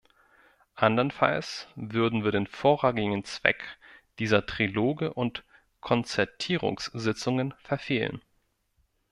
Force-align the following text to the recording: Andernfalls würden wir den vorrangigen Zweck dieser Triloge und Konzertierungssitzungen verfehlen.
Andernfalls 0.73 1.67
würden 1.75 2.23
wir 2.23 2.31
den 2.31 2.47
vorrangigen 2.47 3.23
Zweck 3.23 3.63
dieser 4.17 4.47
Triloge 4.47 5.13
und 5.13 5.43
Konzertierungssitzungen 5.79 7.53
verfehlen. 7.59 8.19